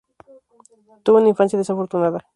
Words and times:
Tuvo 1.03 1.17
una 1.19 1.29
infancia 1.29 1.59
desafortunada. 1.59 2.25